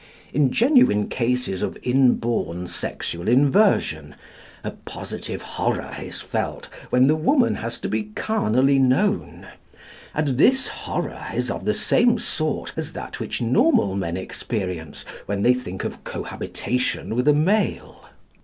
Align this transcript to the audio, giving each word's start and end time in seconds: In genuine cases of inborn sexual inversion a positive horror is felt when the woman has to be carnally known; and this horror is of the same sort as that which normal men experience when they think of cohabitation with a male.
In 0.33 0.49
genuine 0.49 1.09
cases 1.09 1.61
of 1.61 1.77
inborn 1.83 2.65
sexual 2.65 3.27
inversion 3.27 4.15
a 4.63 4.71
positive 4.71 5.43
horror 5.43 5.95
is 6.01 6.21
felt 6.21 6.65
when 6.89 7.05
the 7.05 7.15
woman 7.15 7.53
has 7.57 7.79
to 7.81 7.87
be 7.87 8.05
carnally 8.15 8.79
known; 8.79 9.45
and 10.15 10.39
this 10.39 10.67
horror 10.69 11.27
is 11.35 11.51
of 11.51 11.65
the 11.65 11.75
same 11.75 12.17
sort 12.17 12.73
as 12.75 12.93
that 12.93 13.19
which 13.19 13.43
normal 13.43 13.93
men 13.93 14.17
experience 14.17 15.05
when 15.27 15.43
they 15.43 15.53
think 15.53 15.83
of 15.83 16.03
cohabitation 16.03 17.13
with 17.13 17.27
a 17.27 17.33
male. 17.35 18.03